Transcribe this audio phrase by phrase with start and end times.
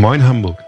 [0.00, 0.58] Moin Hamburg.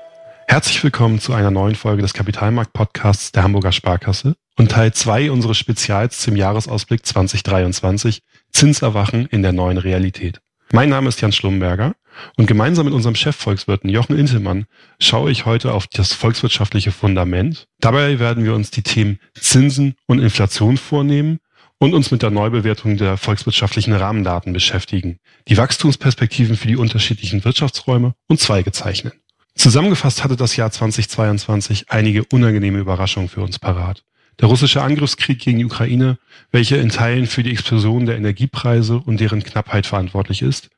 [0.47, 5.57] Herzlich willkommen zu einer neuen Folge des Kapitalmarkt-Podcasts der Hamburger Sparkasse und Teil 2 unseres
[5.57, 8.21] Spezials zum Jahresausblick 2023
[8.51, 10.43] Zinserwachen in der neuen Realität.
[10.71, 11.95] Mein Name ist Jan Schlumberger
[12.37, 14.67] und gemeinsam mit unserem Chefvolkswirten Jochen Intelmann
[15.01, 17.69] schaue ich heute auf das volkswirtschaftliche Fundament.
[17.81, 21.39] Dabei werden wir uns die Themen Zinsen und Inflation vornehmen
[21.79, 25.17] und uns mit der Neubewertung der volkswirtschaftlichen Rahmendaten beschäftigen,
[25.49, 29.13] die Wachstumsperspektiven für die unterschiedlichen Wirtschaftsräume und Zweige zeichnen.
[29.55, 34.05] Zusammengefasst hatte das Jahr 2022 einige unangenehme Überraschungen für uns parat.
[34.41, 36.19] Der russische Angriffskrieg gegen die Ukraine,
[36.51, 40.71] welcher in Teilen für die Explosion der Energiepreise und deren Knappheit verantwortlich ist,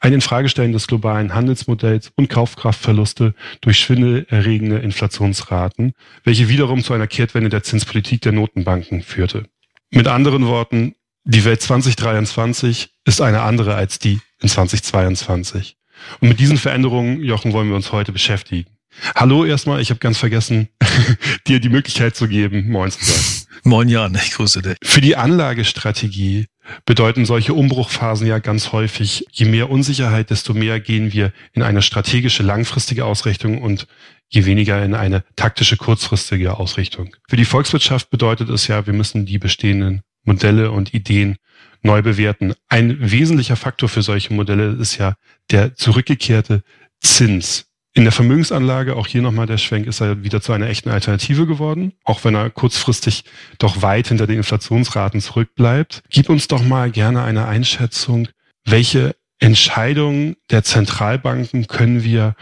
[0.00, 5.92] ein Infragestellen des globalen Handelsmodells und Kaufkraftverluste durch schwindelerregende Inflationsraten,
[6.24, 9.44] welche wiederum zu einer Kehrtwende der Zinspolitik der Notenbanken führte.
[9.90, 15.76] Mit anderen Worten, die Welt 2023 ist eine andere als die in 2022.
[16.20, 18.70] Und mit diesen Veränderungen, Jochen, wollen wir uns heute beschäftigen.
[19.14, 20.68] Hallo erstmal, ich habe ganz vergessen,
[21.46, 23.48] dir die Möglichkeit zu geben, moin zu sagen.
[23.64, 24.76] Moin Jan, ich grüße dich.
[24.82, 26.46] Für die Anlagestrategie
[26.84, 31.82] bedeuten solche Umbruchphasen ja ganz häufig, je mehr Unsicherheit, desto mehr gehen wir in eine
[31.82, 33.86] strategische langfristige Ausrichtung und
[34.28, 37.14] je weniger in eine taktische kurzfristige Ausrichtung.
[37.28, 41.36] Für die Volkswirtschaft bedeutet es ja, wir müssen die bestehenden Modelle und Ideen
[41.82, 42.54] neu bewerten.
[42.68, 45.14] Ein wesentlicher Faktor für solche Modelle ist ja
[45.50, 46.62] der zurückgekehrte
[47.00, 47.66] Zins.
[47.94, 51.46] In der Vermögensanlage, auch hier nochmal der Schwenk, ist er wieder zu einer echten Alternative
[51.46, 53.24] geworden, auch wenn er kurzfristig
[53.58, 56.02] doch weit hinter den Inflationsraten zurückbleibt.
[56.08, 58.28] Gib uns doch mal gerne eine Einschätzung,
[58.64, 62.34] welche Entscheidungen der Zentralbanken können wir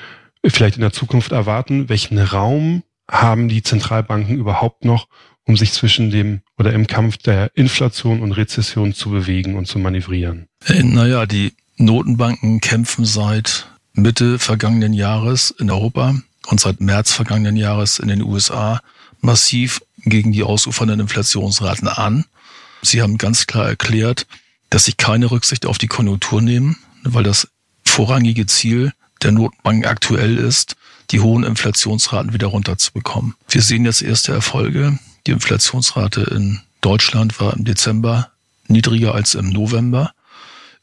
[0.47, 1.89] vielleicht in der Zukunft erwarten?
[1.89, 5.09] Welchen Raum haben die Zentralbanken überhaupt noch,
[5.47, 9.79] um sich zwischen dem oder im Kampf der Inflation und Rezession zu bewegen und zu
[9.79, 10.47] manövrieren?
[10.69, 16.15] Naja, die Notenbanken kämpfen seit Mitte vergangenen Jahres in Europa
[16.47, 18.81] und seit März vergangenen Jahres in den USA
[19.21, 22.25] massiv gegen die ausufernden Inflationsraten an.
[22.83, 24.27] Sie haben ganz klar erklärt,
[24.71, 27.49] dass sie keine Rücksicht auf die Konjunktur nehmen, weil das
[27.85, 30.77] vorrangige Ziel der Notenbank aktuell ist,
[31.11, 33.35] die hohen Inflationsraten wieder runterzubekommen.
[33.49, 34.99] Wir sehen jetzt erste Erfolge.
[35.27, 38.31] Die Inflationsrate in Deutschland war im Dezember
[38.69, 40.13] niedriger als im November.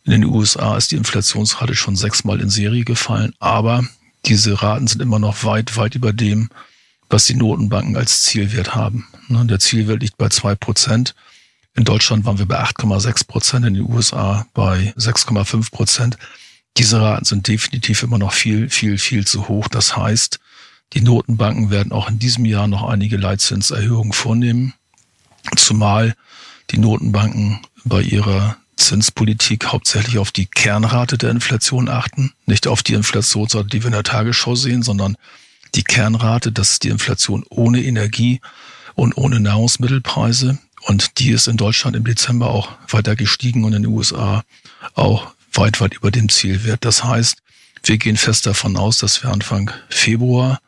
[0.03, 3.83] In den USA ist die Inflationsrate schon sechsmal in Serie gefallen, aber
[4.25, 6.49] diese Raten sind immer noch weit, weit über dem,
[7.09, 9.07] was die Notenbanken als Zielwert haben.
[9.27, 11.15] Ne, der Zielwert liegt bei zwei Prozent.
[11.75, 16.17] In Deutschland waren wir bei 8,6 Prozent, in den USA bei 6,5 Prozent.
[16.77, 19.67] Diese Raten sind definitiv immer noch viel, viel, viel zu hoch.
[19.67, 20.39] Das heißt,
[20.93, 24.73] die Notenbanken werden auch in diesem Jahr noch einige Leitzinserhöhungen vornehmen,
[25.55, 26.15] zumal
[26.71, 32.93] die Notenbanken bei ihrer Zinspolitik hauptsächlich auf die Kernrate der Inflation achten, nicht auf die
[32.93, 35.17] Inflationsrate, die wir in der Tagesschau sehen, sondern
[35.75, 38.39] die Kernrate, das ist die Inflation ohne Energie
[38.95, 40.59] und ohne Nahrungsmittelpreise.
[40.83, 44.43] Und die ist in Deutschland im Dezember auch weiter gestiegen und in den USA
[44.93, 46.85] auch weit, weit über dem Zielwert.
[46.85, 47.41] Das heißt,
[47.83, 50.59] wir gehen fest davon aus, dass wir Anfang Februar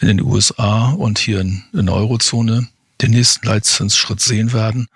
[0.00, 2.68] in den USA und hier in, in der Eurozone
[3.00, 4.88] den nächsten Leitzinsschritt sehen werden.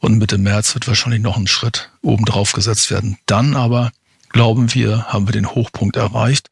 [0.00, 3.18] Und Mitte März wird wahrscheinlich noch ein Schritt obendrauf gesetzt werden.
[3.26, 3.90] Dann aber,
[4.30, 6.50] glauben wir, haben wir den Hochpunkt erreicht.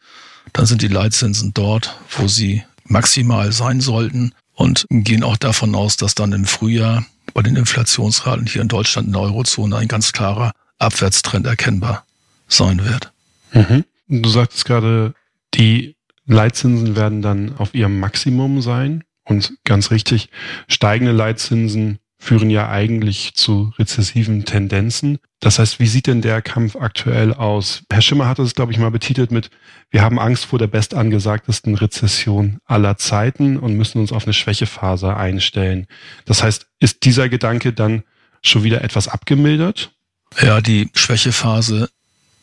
[0.53, 5.97] Dann sind die Leitzinsen dort, wo sie maximal sein sollten und gehen auch davon aus,
[5.97, 10.13] dass dann im Frühjahr bei den Inflationsraten hier in Deutschland in der Eurozone ein ganz
[10.13, 12.05] klarer Abwärtstrend erkennbar
[12.49, 13.13] sein wird.
[13.53, 13.85] Mhm.
[14.09, 15.15] Du sagtest gerade,
[15.55, 15.96] die
[16.27, 19.05] Leitzinsen werden dann auf ihrem Maximum sein.
[19.25, 20.29] Und ganz richtig,
[20.69, 25.19] steigende Leitzinsen führen ja eigentlich zu rezessiven Tendenzen.
[25.41, 27.83] Das heißt, wie sieht denn der Kampf aktuell aus?
[27.91, 29.51] Herr Schimmer hat es, glaube ich, mal betitelt mit,
[29.91, 35.15] wir haben Angst vor der bestangesagtesten Rezession aller Zeiten und müssen uns auf eine Schwächephase
[35.17, 35.87] einstellen.
[36.25, 38.03] Das heißt, ist dieser Gedanke dann
[38.43, 39.93] schon wieder etwas abgemildert?
[40.41, 41.91] Ja, die Schwächephase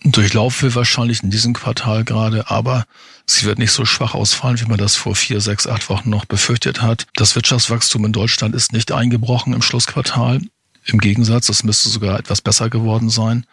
[0.03, 2.86] durchlaufen wir wahrscheinlich in diesem Quartal gerade, aber
[3.25, 6.25] sie wird nicht so schwach ausfallen, wie man das vor vier, sechs, acht Wochen noch
[6.25, 7.07] befürchtet hat.
[7.15, 10.41] Das Wirtschaftswachstum in Deutschland ist nicht eingebrochen im Schlussquartal.
[10.85, 13.45] Im Gegensatz, es müsste sogar etwas besser geworden sein.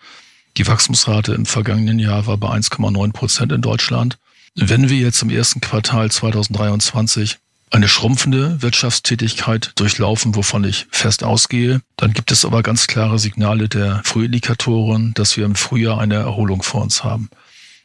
[0.57, 4.19] Die Wachstumsrate im vergangenen Jahr war bei 1,9 Prozent in Deutschland.
[4.57, 7.39] Wenn wir jetzt im ersten Quartal 2023
[7.71, 11.81] eine schrumpfende Wirtschaftstätigkeit durchlaufen, wovon ich fest ausgehe.
[11.97, 16.63] Dann gibt es aber ganz klare Signale der Frühindikatoren, dass wir im Frühjahr eine Erholung
[16.63, 17.31] vor uns haben.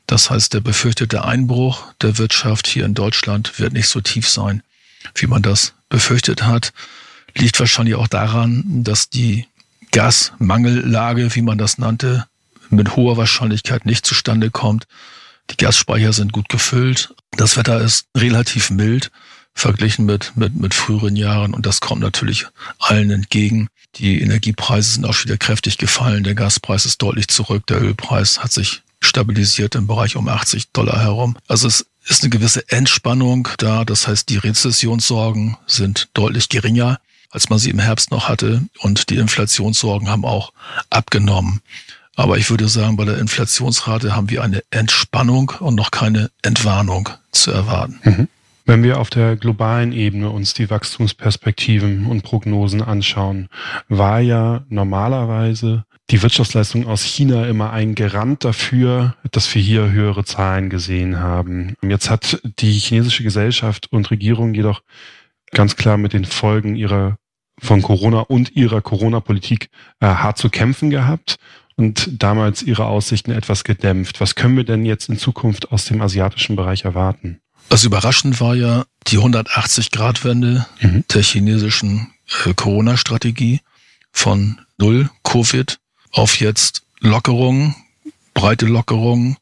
[0.08, 4.62] Das heißt, der befürchtete Einbruch der Wirtschaft hier in Deutschland wird nicht so tief sein,
[5.16, 6.74] wie man das befürchtet hat.
[7.36, 9.48] Liegt wahrscheinlich auch daran, dass die
[9.92, 12.28] Gasmangellage, wie man das nannte,
[12.70, 14.88] mit hoher Wahrscheinlichkeit nicht zustande kommt
[15.52, 17.14] Die Gasspeicher sind gut gefüllt.
[17.32, 19.12] Das Wetter ist relativ mild
[19.54, 22.46] verglichen mit, mit, mit früheren Jahren und das kommt natürlich
[22.78, 23.68] allen entgegen.
[23.96, 26.26] Die Energiepreise sind auch wieder kräftig gefallen.
[26.26, 27.66] Der Gaspreis ist deutlich zurück.
[27.68, 31.38] Der Ölpreis hat sich stabilisiert im Bereich um 80 Dollar herum.
[31.48, 33.86] Also es ist eine gewisse Entspannung da.
[33.86, 37.00] Das heißt, die Rezessionssorgen sind deutlich geringer,
[37.32, 38.64] als man sie im Herbst noch hatte.
[38.80, 40.52] Und die Inflationssorgen haben auch
[40.90, 41.62] abgenommen.
[42.16, 47.10] Aber ich würde sagen, bei der Inflationsrate haben wir eine Entspannung und noch keine Entwarnung
[47.32, 48.00] zu erwarten.
[48.04, 48.28] Mhm.
[48.66, 53.48] Wenn wir auf der globalen Ebene uns die Wachstumsperspektiven und Prognosen anschauen,
[53.90, 60.24] war ja normalerweise die Wirtschaftsleistung aus China immer ein Garant dafür, dass wir hier höhere
[60.24, 61.76] Zahlen gesehen haben.
[61.82, 64.82] Jetzt hat die chinesische Gesellschaft und Regierung jedoch
[65.52, 67.18] ganz klar mit den Folgen ihrer
[67.60, 69.70] von Corona und ihrer Corona-Politik
[70.02, 71.38] äh, hart zu kämpfen gehabt
[71.78, 74.20] und damals ihre Aussichten etwas gedämpft.
[74.22, 77.40] Was können wir denn jetzt in Zukunft aus dem asiatischen Bereich erwarten?
[77.70, 81.06] Also überraschend war ja die 180-Grad-Wende mhm.
[81.14, 82.12] der chinesischen
[82.46, 83.62] äh, Corona-Strategie
[84.12, 85.78] von null Covid
[86.16, 87.76] auf jetzt Lockerungen,
[88.34, 89.38] breite Lockerungen.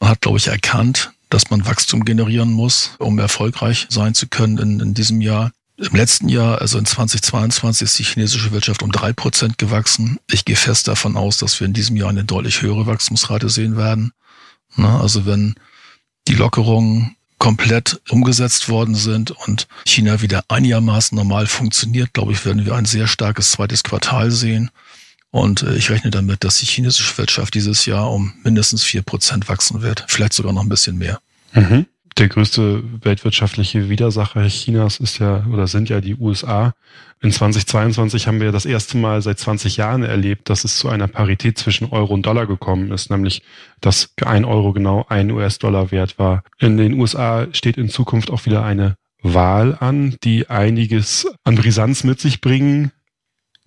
[0.00, 4.58] Man hat, glaube ich, erkannt, dass man Wachstum generieren muss, um erfolgreich sein zu können
[4.58, 5.50] in, in diesem Jahr.
[5.78, 10.18] Im letzten Jahr, also in 2022, ist die chinesische Wirtschaft um drei Prozent gewachsen.
[10.30, 13.76] Ich gehe fest davon aus, dass wir in diesem Jahr eine deutlich höhere Wachstumsrate sehen
[13.76, 14.12] werden.
[14.76, 15.54] Na, also wenn
[16.28, 22.64] die Lockerungen komplett umgesetzt worden sind und China wieder einigermaßen normal funktioniert, glaube ich, werden
[22.64, 24.70] wir ein sehr starkes zweites Quartal sehen.
[25.36, 29.50] Und äh, ich rechne damit, dass die chinesische Wirtschaft dieses Jahr um mindestens vier Prozent
[29.50, 31.20] wachsen wird, vielleicht sogar noch ein bisschen mehr.
[31.52, 31.84] Mhm.
[32.16, 36.72] Der größte weltwirtschaftliche Widersacher Chinas ist ja oder sind ja die USA.
[37.20, 41.06] In 2022 haben wir das erste Mal seit 20 Jahren erlebt, dass es zu einer
[41.06, 43.42] Parität zwischen Euro und Dollar gekommen ist, nämlich
[43.82, 46.44] dass ein Euro genau ein US-Dollar wert war.
[46.58, 52.04] In den USA steht in Zukunft auch wieder eine Wahl an, die einiges an Brisanz
[52.04, 52.92] mit sich bringen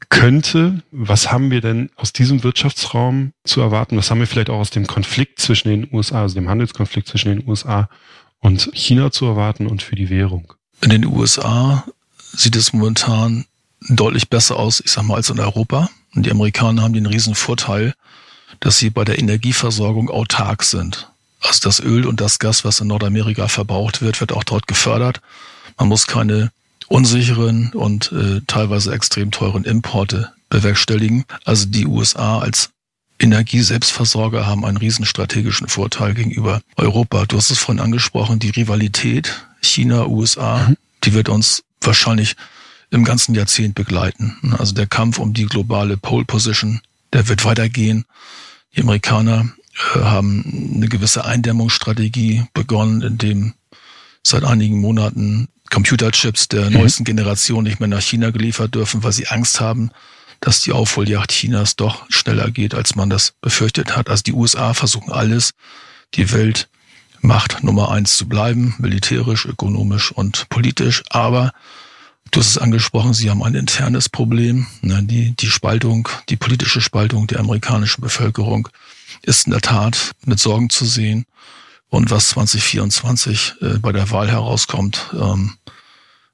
[0.09, 0.81] könnte.
[0.91, 3.97] Was haben wir denn aus diesem Wirtschaftsraum zu erwarten?
[3.97, 7.29] Was haben wir vielleicht auch aus dem Konflikt zwischen den USA, also dem Handelskonflikt zwischen
[7.29, 7.89] den USA
[8.39, 10.53] und China zu erwarten und für die Währung?
[10.81, 11.83] In den USA
[12.33, 13.45] sieht es momentan
[13.89, 15.89] deutlich besser aus, ich sag mal, als in Europa.
[16.15, 17.93] Und die Amerikaner haben den riesen Vorteil,
[18.59, 21.11] dass sie bei der Energieversorgung autark sind.
[21.41, 25.21] Also das Öl und das Gas, was in Nordamerika verbraucht wird, wird auch dort gefördert.
[25.77, 26.51] Man muss keine
[26.89, 31.23] unsicheren und äh, teilweise extrem teuren Importe bewerkstelligen.
[31.45, 32.71] Also die USA als
[33.19, 37.25] Energieselbstversorger haben einen riesen strategischen Vorteil gegenüber Europa.
[37.25, 40.77] Du hast es vorhin angesprochen, die Rivalität China, USA, mhm.
[41.03, 42.35] die wird uns wahrscheinlich
[42.91, 44.55] im ganzen Jahrzehnt begleiten.
[44.57, 46.81] Also der Kampf um die globale Pole Position,
[47.13, 48.05] der wird weitergehen.
[48.75, 49.49] Die Amerikaner
[49.95, 53.53] äh, haben eine gewisse Eindämmungsstrategie begonnen, indem
[54.23, 56.77] seit einigen Monaten Computerchips der mhm.
[56.77, 59.91] neuesten Generation nicht mehr nach China geliefert dürfen, weil sie Angst haben,
[60.41, 64.09] dass die Aufholjagd Chinas doch schneller geht, als man das befürchtet hat.
[64.09, 65.51] Also die USA versuchen alles,
[66.15, 71.03] die Weltmacht Nummer eins zu bleiben, militärisch, ökonomisch und politisch.
[71.09, 71.51] Aber
[72.31, 74.67] du hast es angesprochen, sie haben ein internes Problem.
[74.81, 78.69] Ne, die, die Spaltung, die politische Spaltung der amerikanischen Bevölkerung
[79.23, 81.25] ist in der Tat mit Sorgen zu sehen.
[81.89, 85.53] Und was 2024 äh, bei der Wahl herauskommt, ähm,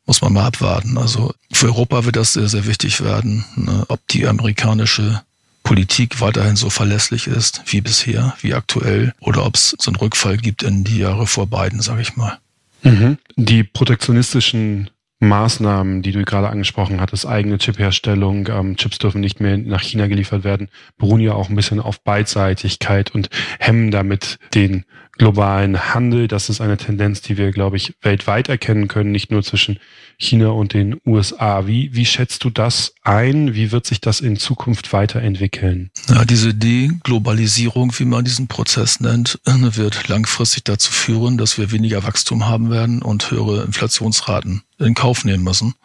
[0.05, 0.97] muss man mal abwarten.
[0.97, 5.21] Also für Europa wird das sehr, sehr wichtig werden, ne, ob die amerikanische
[5.63, 10.37] Politik weiterhin so verlässlich ist wie bisher, wie aktuell, oder ob es so einen Rückfall
[10.37, 12.37] gibt in die Jahre vor beiden, sage ich mal.
[12.83, 13.17] Mhm.
[13.35, 19.57] Die protektionistischen Maßnahmen, die du gerade angesprochen hattest, eigene Chipherstellung, ähm, Chips dürfen nicht mehr
[19.57, 23.29] nach China geliefert werden, beruhen ja auch ein bisschen auf Beidseitigkeit und
[23.59, 24.83] hemmen damit den
[25.17, 26.27] globalen Handel.
[26.27, 29.79] Das ist eine Tendenz, die wir, glaube ich, weltweit erkennen können, nicht nur zwischen
[30.17, 31.67] China und den USA.
[31.67, 33.53] Wie, wie schätzt du das ein?
[33.53, 35.91] Wie wird sich das in Zukunft weiterentwickeln?
[36.09, 42.03] Ja, diese Deglobalisierung, wie man diesen Prozess nennt, wird langfristig dazu führen, dass wir weniger
[42.03, 45.75] Wachstum haben werden und höhere Inflationsraten in Kauf nehmen müssen.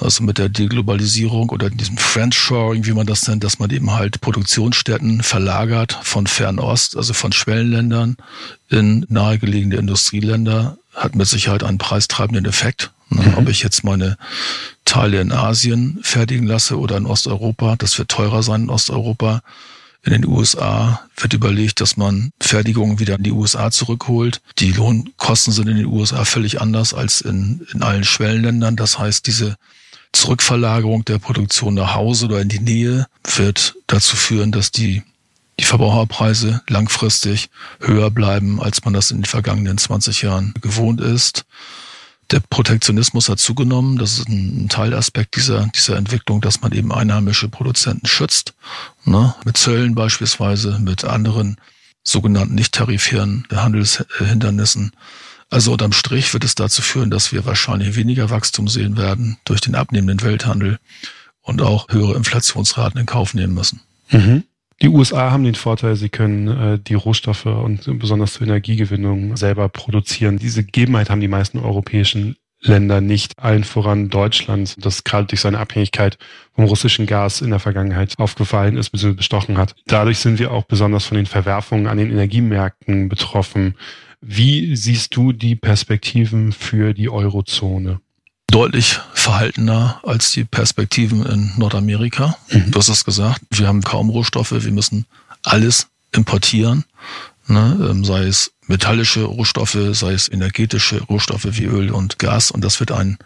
[0.00, 4.20] Also mit der Deglobalisierung oder diesem Friendshoring, wie man das nennt, dass man eben halt
[4.20, 8.16] Produktionsstätten verlagert von Fernost, also von Schwellenländern
[8.70, 12.90] in nahegelegene Industrieländer, hat mit Sicherheit einen preistreibenden Effekt.
[13.10, 13.34] Mhm.
[13.36, 14.16] Ob ich jetzt meine
[14.84, 19.42] Teile in Asien fertigen lasse oder in Osteuropa, das wird teurer sein in Osteuropa.
[20.04, 24.40] In den USA wird überlegt, dass man Fertigungen wieder in die USA zurückholt.
[24.58, 28.76] Die Lohnkosten sind in den USA völlig anders als in, in allen Schwellenländern.
[28.76, 29.56] Das heißt, diese
[30.12, 35.02] Zurückverlagerung der Produktion nach Hause oder in die Nähe wird dazu führen, dass die
[35.60, 37.50] die Verbraucherpreise langfristig
[37.80, 41.44] höher bleiben, als man das in den vergangenen 20 Jahren gewohnt ist.
[42.30, 43.98] Der Protektionismus hat zugenommen.
[43.98, 48.54] Das ist ein Teilaspekt dieser, dieser Entwicklung, dass man eben einheimische Produzenten schützt.
[49.04, 49.34] Ne?
[49.44, 51.56] Mit Zöllen beispielsweise, mit anderen
[52.04, 54.92] sogenannten nicht tarifären Handelshindernissen.
[55.50, 59.62] Also unterm Strich wird es dazu führen, dass wir wahrscheinlich weniger Wachstum sehen werden durch
[59.62, 60.78] den abnehmenden Welthandel
[61.40, 63.80] und auch höhere Inflationsraten in Kauf nehmen müssen.
[64.10, 64.44] Mhm.
[64.80, 69.68] Die USA haben den Vorteil, sie können äh, die Rohstoffe und besonders zur Energiegewinnung selber
[69.68, 70.38] produzieren.
[70.38, 75.58] Diese Gegebenheit haben die meisten europäischen Länder nicht, allen voran Deutschland, das gerade durch seine
[75.58, 76.18] Abhängigkeit
[76.54, 79.14] vom russischen Gas in der Vergangenheit aufgefallen ist bzw.
[79.14, 79.74] bestochen hat.
[79.86, 83.74] Dadurch sind wir auch besonders von den Verwerfungen an den Energiemärkten betroffen.
[84.20, 88.00] Wie siehst du die Perspektiven für die Eurozone?
[88.50, 92.36] Deutlich verhaltener als die Perspektiven in Nordamerika.
[92.50, 92.70] Mhm.
[92.70, 95.06] Du hast es gesagt, wir haben kaum Rohstoffe, wir müssen
[95.44, 96.84] alles importieren,
[97.46, 102.50] ne, ähm, sei es metallische Rohstoffe, sei es energetische Rohstoffe wie Öl und Gas.
[102.50, 103.18] Und das wird ein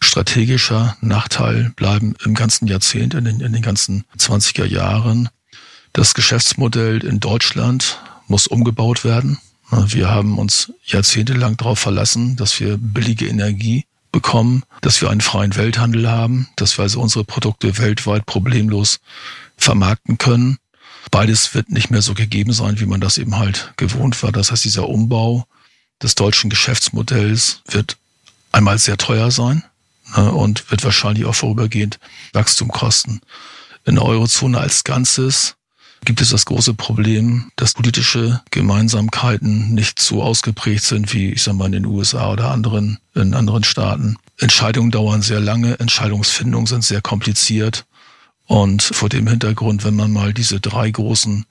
[0.00, 5.28] strategischer Nachteil bleiben im ganzen Jahrzehnt, in den, in den ganzen 20er Jahren.
[5.92, 9.38] Das Geschäftsmodell in Deutschland muss umgebaut werden.
[9.70, 15.56] Wir haben uns jahrzehntelang darauf verlassen, dass wir billige Energie bekommen, dass wir einen freien
[15.56, 19.00] Welthandel haben, dass wir also unsere Produkte weltweit problemlos
[19.56, 20.58] vermarkten können.
[21.10, 24.30] Beides wird nicht mehr so gegeben sein, wie man das eben halt gewohnt war.
[24.30, 25.46] Das heißt, dieser Umbau
[26.02, 27.96] des deutschen Geschäftsmodells wird
[28.52, 29.64] einmal sehr teuer sein
[30.16, 31.98] ne, und wird wahrscheinlich auch vorübergehend
[32.32, 33.20] Wachstum kosten.
[33.84, 35.56] In der Eurozone als Ganzes
[36.04, 41.54] gibt es das große Problem, dass politische Gemeinsamkeiten nicht so ausgeprägt sind wie, ich sag
[41.54, 44.16] mal, in den USA oder anderen, in anderen Staaten.
[44.38, 47.84] Entscheidungen dauern sehr lange, Entscheidungsfindungen sind sehr kompliziert.
[48.46, 51.46] Und vor dem Hintergrund, wenn man mal diese drei großen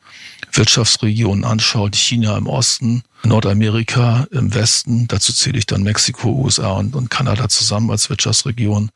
[0.51, 6.95] Wirtschaftsregionen anschaut, China im Osten, Nordamerika im Westen, dazu zähle ich dann Mexiko, USA und,
[6.95, 8.89] und Kanada zusammen als Wirtschaftsregion,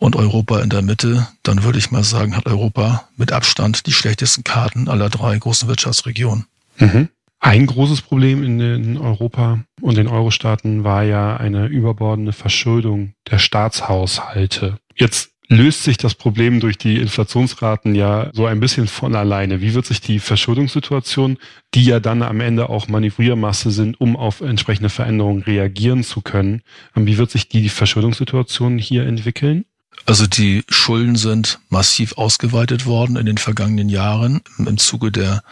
[0.00, 3.92] und Europa in der Mitte, dann würde ich mal sagen, hat Europa mit Abstand die
[3.92, 6.46] schlechtesten Karten aller drei großen Wirtschaftsregionen.
[6.78, 7.08] Mhm.
[7.38, 13.38] Ein großes Problem in, in Europa und den Euro-Staaten war ja eine überbordende Verschuldung der
[13.38, 14.78] Staatshaushalte.
[14.94, 19.60] Jetzt löst sich das Problem durch die Inflationsraten ja so ein bisschen von alleine.
[19.60, 21.38] Wie wird sich die Verschuldungssituation,
[21.74, 26.62] die ja dann am Ende auch Manövriermasse sind, um auf entsprechende Veränderungen reagieren zu können,
[26.94, 29.64] wie wird sich die Verschuldungssituation hier entwickeln?
[30.06, 35.42] Also die Schulden sind massiv ausgeweitet worden in den vergangenen Jahren im Zuge der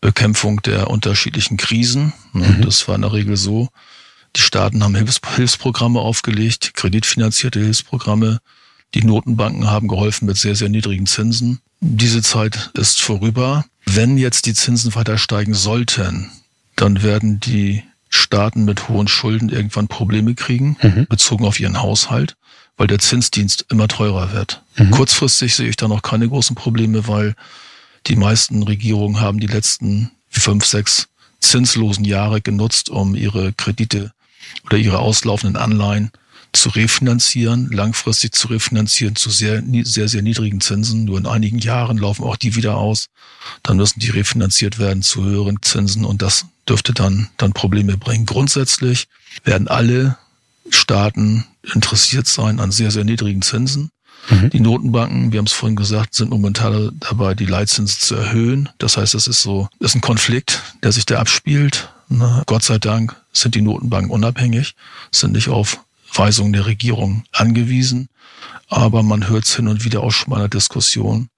[0.00, 2.12] Bekämpfung der unterschiedlichen Krisen.
[2.32, 2.62] Mhm.
[2.62, 3.68] Das war in der Regel so.
[4.36, 8.38] Die Staaten haben Hilfs Hilfsprogramme aufgelegt, kreditfinanzierte Hilfsprogramme.
[8.94, 11.60] Die Notenbanken haben geholfen mit sehr, sehr niedrigen Zinsen.
[11.80, 13.64] Diese Zeit ist vorüber.
[13.84, 16.30] Wenn jetzt die Zinsen weiter steigen sollten,
[16.76, 21.06] dann werden die Staaten mit hohen Schulden irgendwann Probleme kriegen, mhm.
[21.08, 22.36] bezogen auf ihren Haushalt
[22.78, 24.62] weil der Zinsdienst immer teurer wird.
[24.76, 24.92] Mhm.
[24.92, 27.34] Kurzfristig sehe ich da noch keine großen Probleme, weil
[28.06, 31.08] die meisten Regierungen haben die letzten fünf, sechs
[31.40, 34.12] zinslosen Jahre genutzt, um ihre Kredite
[34.64, 36.10] oder ihre auslaufenden Anleihen
[36.52, 41.04] zu refinanzieren, langfristig zu refinanzieren zu sehr, sehr, sehr niedrigen Zinsen.
[41.04, 43.08] Nur in einigen Jahren laufen auch die wieder aus.
[43.62, 48.24] Dann müssen die refinanziert werden zu höheren Zinsen und das dürfte dann, dann Probleme bringen.
[48.24, 49.08] Grundsätzlich
[49.44, 50.16] werden alle
[50.70, 51.44] Staaten
[51.74, 53.90] interessiert sein an sehr, sehr niedrigen Zinsen.
[54.30, 54.50] Mhm.
[54.50, 58.68] Die Notenbanken, wir haben es vorhin gesagt, sind momentan dabei, die Leitzinsen zu erhöhen.
[58.78, 61.90] Das heißt, es ist so, es ist ein Konflikt, der sich da abspielt.
[62.08, 64.74] Na, Gott sei Dank sind die Notenbanken unabhängig,
[65.12, 65.80] sind nicht auf
[66.14, 68.08] Weisungen der Regierung angewiesen.
[68.68, 71.28] Aber man hört es hin und wieder auch schon mal in der Diskussion,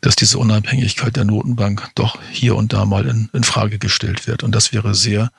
[0.00, 4.42] dass diese Unabhängigkeit der Notenbank doch hier und da mal in, in Frage gestellt wird.
[4.42, 5.30] Und das wäre sehr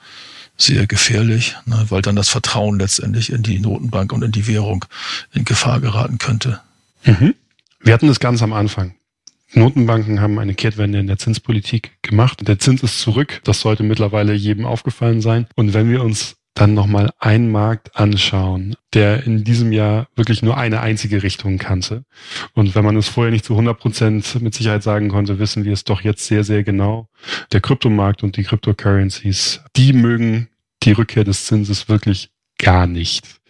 [0.61, 4.85] sehr gefährlich, ne, weil dann das Vertrauen letztendlich in die Notenbank und in die Währung
[5.33, 6.61] in Gefahr geraten könnte.
[7.03, 7.35] Mhm.
[7.79, 8.95] Wir hatten das ganz am Anfang.
[9.53, 12.47] Notenbanken haben eine Kehrtwende in der Zinspolitik gemacht.
[12.47, 13.41] Der Zins ist zurück.
[13.43, 15.47] Das sollte mittlerweile jedem aufgefallen sein.
[15.55, 20.57] Und wenn wir uns dann nochmal einen Markt anschauen, der in diesem Jahr wirklich nur
[20.57, 22.03] eine einzige Richtung kannte.
[22.53, 25.71] Und wenn man es vorher nicht zu 100 Prozent mit Sicherheit sagen konnte, wissen wir
[25.71, 27.07] es doch jetzt sehr, sehr genau.
[27.53, 30.49] Der Kryptomarkt und die Cryptocurrencies, die mögen
[30.83, 33.41] die Rückkehr des Zinses wirklich gar nicht.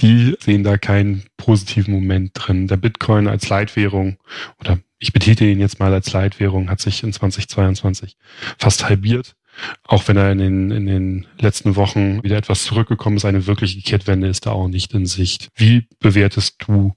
[0.00, 2.68] Die sehen da keinen positiven Moment drin.
[2.68, 4.18] Der Bitcoin als Leitwährung
[4.60, 8.16] oder ich betitel ihn jetzt mal als Leitwährung, hat sich in 2022
[8.58, 9.36] fast halbiert.
[9.84, 13.80] Auch wenn er in den, in den letzten Wochen wieder etwas zurückgekommen ist, eine wirkliche
[13.80, 15.48] Kehrtwende ist da auch nicht in Sicht.
[15.54, 16.94] Wie bewertest du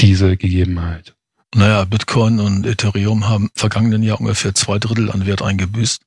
[0.00, 1.14] diese Gegebenheit?
[1.56, 6.02] Naja, Bitcoin und Ethereum haben vergangenen Jahr ungefähr zwei Drittel an Wert eingebüßt.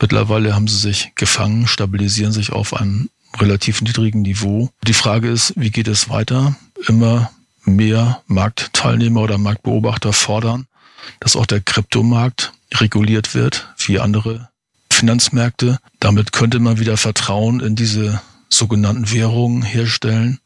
[0.00, 3.10] Mittlerweile haben sie sich gefangen, stabilisieren sich auf einem
[3.40, 4.70] relativ niedrigen Niveau.
[4.86, 6.54] Die Frage ist, wie geht es weiter?
[6.86, 7.32] Immer
[7.64, 10.68] mehr Marktteilnehmer oder Marktbeobachter fordern,
[11.18, 14.48] dass auch der Kryptomarkt reguliert wird, wie andere
[14.90, 15.78] Finanzmärkte.
[15.98, 20.38] Damit könnte man wieder Vertrauen in diese sogenannten Währungen herstellen.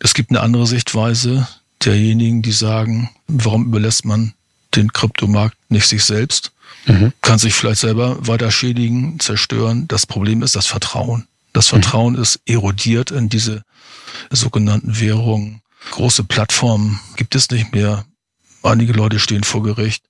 [0.00, 1.46] Es gibt eine andere Sichtweise
[1.84, 4.34] derjenigen, die sagen, warum überlässt man
[4.74, 6.52] den Kryptomarkt nicht sich selbst?
[6.86, 7.12] Mhm.
[7.20, 9.88] Kann sich vielleicht selber weiter schädigen, zerstören.
[9.88, 11.26] Das Problem ist das Vertrauen.
[11.52, 11.82] Das mhm.
[11.82, 12.22] Vertrauen mhm.
[12.22, 13.62] ist erodiert in diese
[14.30, 15.62] sogenannten Währungen.
[15.92, 18.04] Große Plattformen gibt es nicht mehr.
[18.62, 20.04] Einige Leute stehen vor Gericht.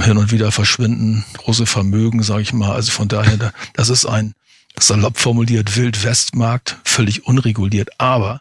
[0.00, 2.72] Hin und wieder verschwinden große Vermögen, sage ich mal.
[2.72, 4.34] Also von daher, das ist ein
[4.76, 8.00] salopp formuliert Wildwestmarkt, völlig unreguliert.
[8.00, 8.40] Aber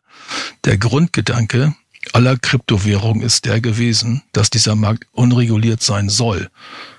[0.65, 1.75] der Grundgedanke
[2.11, 6.49] aller Kryptowährungen ist der gewesen, dass dieser Markt unreguliert sein soll.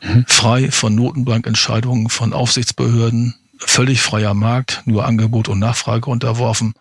[0.03, 0.25] Mhm.
[0.27, 6.75] Frei von Notenbankentscheidungen, von Aufsichtsbehörden, völlig freier Markt, nur Angebot und Nachfrage unterworfen.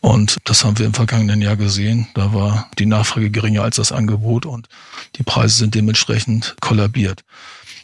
[0.00, 2.08] Und das haben wir im vergangenen Jahr gesehen.
[2.14, 4.68] Da war die Nachfrage geringer als das Angebot und
[5.16, 7.22] die Preise sind dementsprechend kollabiert.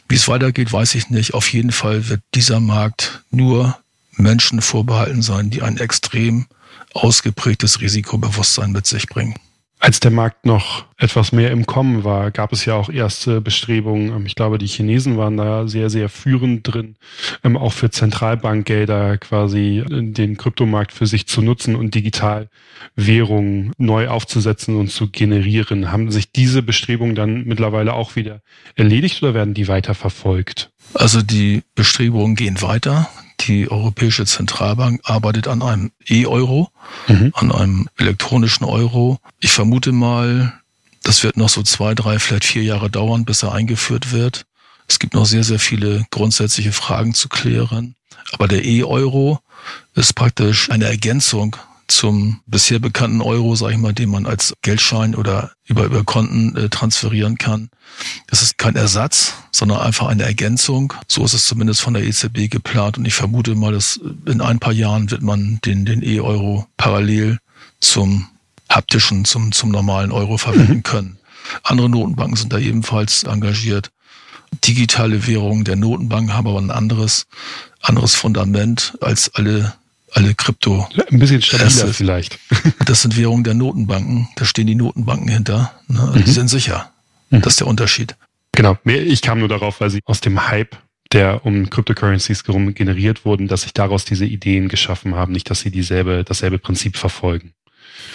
[0.09, 1.33] Wie es weitergeht, weiß ich nicht.
[1.33, 3.77] Auf jeden Fall wird dieser Markt nur
[4.13, 6.47] Menschen vorbehalten sein, die ein extrem
[6.93, 9.35] ausgeprägtes Risikobewusstsein mit sich bringen.
[9.87, 14.09] Als der Markt noch etwas mehr im Kommen war, gab es ja auch erste Bestrebungen.
[14.09, 16.97] Ähm, ich glaube, die Chinesen waren da sehr, sehr führend drin,
[17.45, 24.75] ähm, auch für Zentralbankgelder quasi den Kryptomarkt für sich zu nutzen und Digitalwährungen neu aufzusetzen
[24.75, 25.89] und zu generieren.
[25.89, 28.41] Haben sich diese Bestrebungen dann mittlerweile auch wieder
[28.75, 30.69] erledigt oder werden die weiter verfolgt?
[30.95, 33.07] Also die Bestrebungen gehen weiter.
[33.41, 36.71] Die Europäische Zentralbank arbeitet an einem E-Euro,
[37.07, 37.31] mhm.
[37.35, 39.19] an einem elektronischen Euro.
[39.39, 40.53] Ich vermute mal,
[41.03, 44.45] das wird noch so zwei, drei, vielleicht vier Jahre dauern, bis er eingeführt wird.
[44.87, 47.95] Es gibt noch sehr, sehr viele grundsätzliche Fragen zu klären.
[48.33, 49.39] Aber der E-Euro
[49.93, 51.55] ist praktisch eine Ergänzung
[51.87, 56.55] zum bisher bekannten Euro, sage ich mal, den man als Geldschein oder über, über Konten
[56.55, 57.69] äh, transferieren kann.
[58.27, 60.93] Es ist kein Ersatz, sondern einfach eine Ergänzung.
[61.07, 62.97] So ist es zumindest von der EZB geplant.
[62.97, 67.39] Und ich vermute mal, dass in ein paar Jahren wird man den, den E-Euro parallel
[67.79, 68.27] zum
[68.69, 70.83] haptischen, zum, zum normalen Euro verwenden mhm.
[70.83, 71.17] können.
[71.63, 73.91] Andere Notenbanken sind da ebenfalls engagiert.
[74.65, 77.27] Digitale Währungen der Notenbanken haben aber ein anderes,
[77.81, 79.73] anderes Fundament als alle
[80.17, 80.87] alle Krypto.
[81.11, 82.39] Ein bisschen stabiler vielleicht.
[82.85, 84.27] das sind Währungen der Notenbanken.
[84.35, 85.73] Da stehen die Notenbanken hinter.
[85.87, 86.01] Ne?
[86.01, 86.23] Also mhm.
[86.23, 86.91] Die sind sicher.
[87.29, 87.41] Mhm.
[87.41, 88.15] Das ist der Unterschied.
[88.51, 88.77] Genau.
[88.85, 90.75] Ich kam nur darauf, weil sie aus dem Hype,
[91.13, 95.33] der um Cryptocurrencies herum generiert wurden, dass sich daraus diese Ideen geschaffen haben.
[95.33, 97.53] Nicht, dass sie dieselbe, dasselbe Prinzip verfolgen.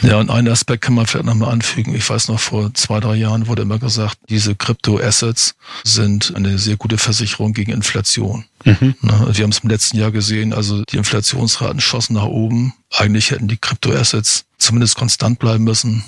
[0.03, 1.95] Ja, und einen Aspekt kann man vielleicht nochmal anfügen.
[1.95, 6.77] Ich weiß noch, vor zwei, drei Jahren wurde immer gesagt, diese Crypto-Assets sind eine sehr
[6.77, 8.45] gute Versicherung gegen Inflation.
[8.65, 8.95] Mhm.
[9.01, 12.75] Wir haben es im letzten Jahr gesehen, also die Inflationsraten schossen nach oben.
[12.91, 16.05] Eigentlich hätten die Crypto-Assets zumindest konstant bleiben müssen.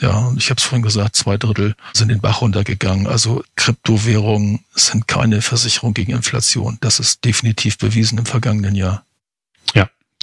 [0.00, 3.06] Ja, ich habe es vorhin gesagt, zwei Drittel sind den Bach runtergegangen.
[3.06, 6.78] Also Kryptowährungen sind keine Versicherung gegen Inflation.
[6.80, 9.04] Das ist definitiv bewiesen im vergangenen Jahr.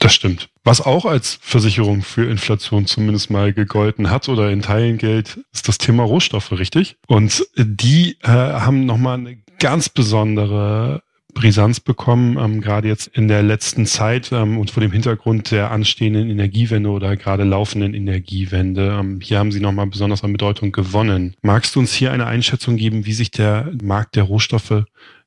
[0.02, 0.50] Das stimmt.
[0.64, 5.68] Was auch als Versicherung für Inflation zumindest mal gegolten hat oder in Teilen gilt, ist
[5.68, 6.98] das Thema Rohstoffe, richtig?
[7.06, 11.04] Und die äh, haben nochmal eine ganz besondere
[11.36, 15.70] Brisanz bekommen, ähm, gerade jetzt in der letzten Zeit ähm, und vor dem Hintergrund der
[15.70, 18.98] anstehenden Energiewende oder gerade laufenden Energiewende.
[19.00, 21.36] Ähm, hier haben sie nochmal besonders an Bedeutung gewonnen.
[21.44, 24.84] Magst du uns hier eine Einschätzung geben, wie sich der Markt der Rohstoffe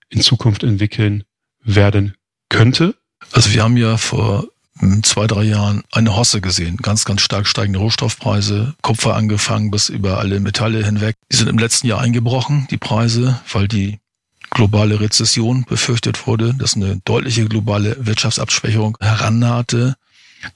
[0.08, 1.22] in Zukunft entwickeln
[1.62, 2.14] werden
[2.48, 2.96] könnte?
[3.30, 4.48] Also wir haben ja vor
[5.02, 6.76] zwei, drei Jahren eine Hosse gesehen.
[6.78, 11.16] Ganz, ganz stark steigende Rohstoffpreise, Kupfer angefangen bis über alle Metalle hinweg.
[11.30, 14.00] Die sind im letzten Jahr eingebrochen, die Preise, weil die
[14.50, 19.96] globale Rezession befürchtet wurde, dass eine deutliche globale Wirtschaftsabschwächung herannahte.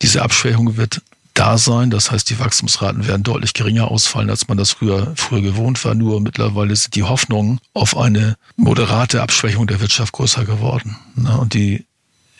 [0.03, 1.03] Diese Abschwächung wird
[1.35, 1.91] da sein.
[1.91, 5.95] Das heißt, die Wachstumsraten werden deutlich geringer ausfallen, als man das früher, früher gewohnt war.
[5.95, 10.97] Nur mittlerweile sind die Hoffnungen auf eine moderate Abschwächung der Wirtschaft größer geworden.
[11.17, 11.85] Und die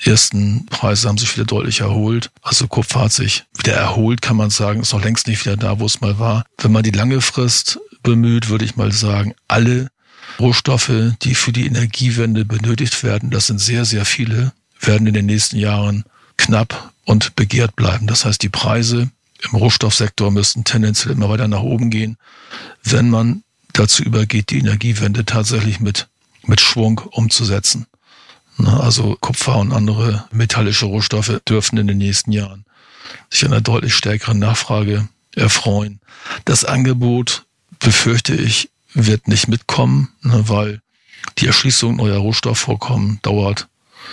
[0.05, 2.31] ersten Preise haben sich wieder deutlich erholt.
[2.43, 5.81] Also Kupfer hat sich wieder erholt, kann man sagen, ist noch längst nicht wieder da,
[5.81, 6.45] wo es mal war.
[6.59, 9.91] Wenn man die lange Frist bemüht, würde ich mal sagen, alle
[10.39, 15.27] Rohstoffe, die für die Energiewende benötigt werden, das sind sehr, sehr viele, werden in den
[15.27, 16.05] nächsten Jahren
[16.37, 18.07] knapp und begehrt bleiben.
[18.07, 19.11] Das heißt, die Preise
[19.43, 22.17] im Rohstoffsektor müssten tendenziell immer weiter nach oben gehen,
[22.85, 26.09] wenn man dazu übergeht, die Energiewende tatsächlich mit,
[26.45, 27.87] mit Schwung umzusetzen.
[28.67, 32.65] Also Kupfer und andere metallische Rohstoffe dürfen in den nächsten Jahren
[33.31, 36.01] sich einer deutlich stärkeren Nachfrage erfreuen.
[36.45, 37.45] Das Angebot,
[37.79, 40.81] befürchte ich, wird nicht mitkommen, ne, weil
[41.39, 43.69] die Erschließung neuer Rohstoffvorkommen dauert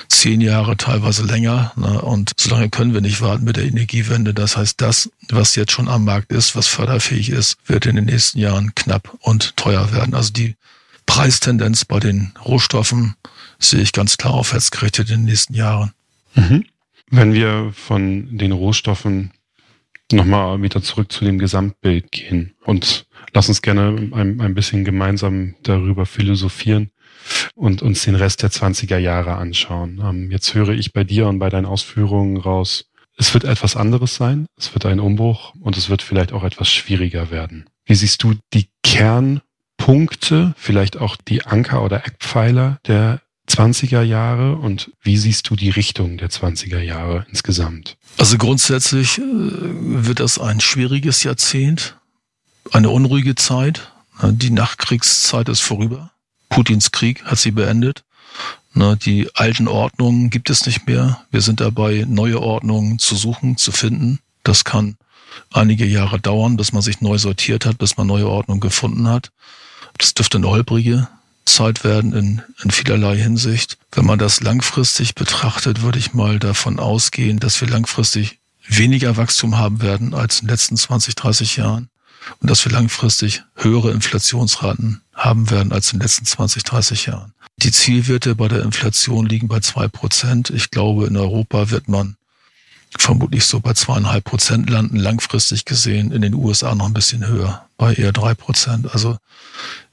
[0.10, 1.72] zehn Jahre, teilweise länger.
[1.76, 2.02] Ne?
[2.02, 4.34] Und solange können wir nicht warten mit der Energiewende.
[4.34, 8.06] Das heißt, das, was jetzt schon am Markt ist, was förderfähig ist, wird in den
[8.06, 10.14] nächsten Jahren knapp und teuer werden.
[10.14, 10.56] Also die
[11.06, 13.16] Preistendenz bei den Rohstoffen
[13.60, 15.94] sehe ich ganz klar aufwärts gerichtet in den nächsten Jahren.
[16.36, 16.66] Mhm.
[17.10, 19.32] Wenn wir von den Rohstoffen
[20.12, 25.56] nochmal wieder zurück zu dem Gesamtbild gehen und lass uns gerne ein, ein bisschen gemeinsam
[25.64, 26.92] darüber philosophieren
[27.56, 30.02] und uns den Rest der 20er Jahre anschauen.
[30.04, 32.86] Ähm, jetzt höre ich bei dir und bei deinen Ausführungen raus,
[33.18, 36.70] es wird etwas anderes sein, es wird ein Umbruch und es wird vielleicht auch etwas
[36.70, 37.66] schwieriger werden.
[37.86, 44.92] Wie siehst du die Kernpunkte, vielleicht auch die Anker oder Eckpfeiler der 20er Jahre und
[45.02, 47.98] wie siehst du die Richtung der 20er Jahre insgesamt?
[48.18, 51.98] Also grundsätzlich äh, wird das ein schwieriges Jahrzehnt,
[52.72, 53.92] eine unruhige Zeit.
[54.22, 56.12] Die Nachkriegszeit ist vorüber.
[56.50, 58.04] Putins Krieg hat sie beendet.
[59.06, 61.22] Die alten Ordnungen gibt es nicht mehr.
[61.32, 64.20] Wir sind dabei, neue Ordnungen zu suchen, zu finden.
[64.44, 64.98] Das kann
[65.52, 69.32] einige Jahre dauern, bis man sich neu sortiert hat, bis man neue Ordnungen gefunden hat.
[69.98, 71.08] Das dürfte eine holprige
[71.46, 73.78] Zeit werden in, in vielerlei Hinsicht.
[73.92, 79.58] Wenn man das langfristig betrachtet, würde ich mal davon ausgehen, dass wir langfristig weniger Wachstum
[79.58, 81.90] haben werden als in den letzten 20, 30 Jahren
[82.40, 87.34] und dass wir langfristig höhere Inflationsraten haben werden als in den letzten 20, 30 Jahren.
[87.58, 90.50] Die Zielwerte bei der Inflation liegen bei zwei Prozent.
[90.50, 92.18] Ich glaube, in Europa wird man
[92.98, 97.66] vermutlich so bei zweieinhalb Prozent landen, langfristig gesehen, in den USA noch ein bisschen höher,
[97.78, 98.92] bei eher drei Prozent.
[98.92, 99.18] Also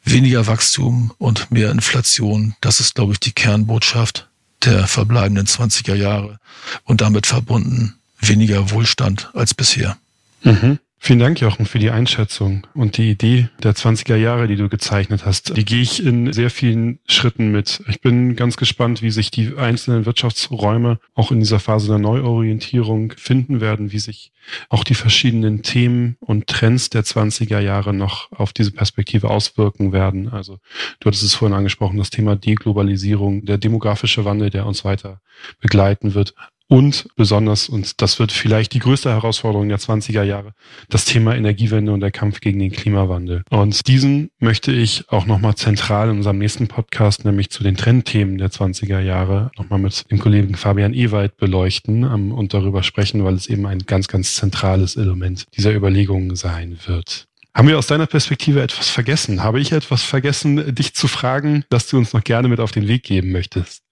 [0.05, 4.29] weniger Wachstum und mehr Inflation, das ist, glaube ich, die Kernbotschaft
[4.65, 6.39] der verbleibenden 20er Jahre
[6.85, 9.97] und damit verbunden weniger Wohlstand als bisher.
[10.43, 10.79] Mhm.
[11.05, 15.27] Vielen Dank, Jochen, für die Einschätzung und die Idee der 20er Jahre, die du gezeichnet
[15.27, 15.57] hast.
[15.57, 17.83] Die gehe ich in sehr vielen Schritten mit.
[17.89, 23.15] Ich bin ganz gespannt, wie sich die einzelnen Wirtschaftsräume auch in dieser Phase der Neuorientierung
[23.17, 24.31] finden werden, wie sich
[24.69, 30.29] auch die verschiedenen Themen und Trends der 20er Jahre noch auf diese Perspektive auswirken werden.
[30.29, 30.59] Also
[31.01, 35.21] du hattest es vorhin angesprochen, das Thema Deglobalisierung, der demografische Wandel, der uns weiter
[35.61, 36.35] begleiten wird,
[36.73, 40.55] und besonders, und das wird vielleicht die größte Herausforderung der 20er Jahre,
[40.89, 43.43] das Thema Energiewende und der Kampf gegen den Klimawandel.
[43.51, 48.39] Und diesen möchte ich auch nochmal zentral in unserem nächsten Podcast, nämlich zu den Trendthemen
[48.39, 53.35] der 20er Jahre, nochmal mit dem Kollegen Fabian Ewald beleuchten ähm, und darüber sprechen, weil
[53.35, 57.27] es eben ein ganz, ganz zentrales Element dieser Überlegungen sein wird.
[57.53, 59.43] Haben wir aus deiner Perspektive etwas vergessen?
[59.43, 62.89] Habe ich etwas vergessen, dich zu fragen, dass du uns noch gerne mit auf den
[62.89, 63.83] Weg geben möchtest?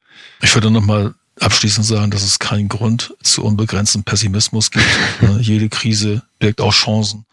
[0.40, 4.86] Ich würde nochmal abschließend sagen, dass es keinen Grund zu unbegrenztem Pessimismus gibt.
[5.40, 7.24] Jede Krise birgt auch Chancen.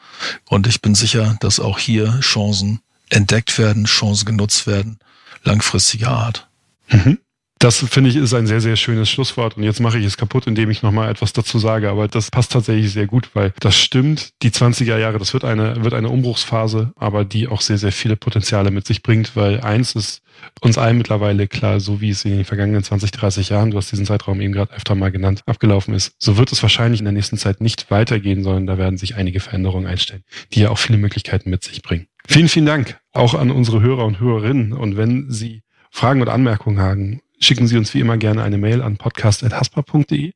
[0.46, 5.00] Und ich bin sicher, dass auch hier Chancen entdeckt werden, Chancen genutzt werden,
[5.44, 6.48] langfristiger Art.
[6.90, 7.20] Mhm.
[7.60, 9.58] Das finde ich ist ein sehr, sehr schönes Schlusswort.
[9.58, 11.90] Und jetzt mache ich es kaputt, indem ich nochmal etwas dazu sage.
[11.90, 14.34] Aber das passt tatsächlich sehr gut, weil das stimmt.
[14.44, 18.16] Die 20er Jahre, das wird eine, wird eine Umbruchsphase, aber die auch sehr, sehr viele
[18.16, 20.22] Potenziale mit sich bringt, weil eins ist
[20.62, 23.92] uns allen mittlerweile klar, so wie es in den vergangenen 20, 30 Jahren, du hast
[23.92, 27.14] diesen Zeitraum eben gerade öfter mal genannt, abgelaufen ist, so wird es wahrscheinlich in der
[27.14, 31.00] nächsten Zeit nicht weitergehen, sondern da werden sich einige Veränderungen einstellen, die ja auch viele
[31.00, 32.08] Möglichkeiten mit sich bringen.
[32.28, 34.74] Vielen, vielen Dank auch an unsere Hörer und Hörerinnen.
[34.74, 38.82] Und wenn Sie Fragen und Anmerkungen haben, schicken Sie uns wie immer gerne eine Mail
[38.82, 40.34] an podcast.haspa.de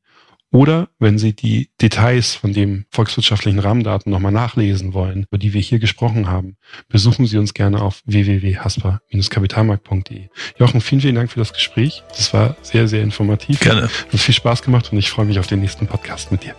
[0.52, 5.62] oder wenn Sie die Details von dem volkswirtschaftlichen Rahmendaten nochmal nachlesen wollen, über die wir
[5.62, 10.28] hier gesprochen haben, besuchen Sie uns gerne auf www.haspa-kapitalmarkt.de.
[10.58, 12.02] Jochen, vielen, vielen Dank für das Gespräch.
[12.10, 13.60] Das war sehr, sehr informativ.
[13.60, 13.84] Gerne.
[13.84, 16.54] Hat viel Spaß gemacht und ich freue mich auf den nächsten Podcast mit dir.